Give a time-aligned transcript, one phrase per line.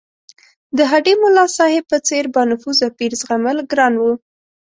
[0.77, 4.13] د هډې ملاصاحب په څېر بانفوذه پیر زغمل ګران وو.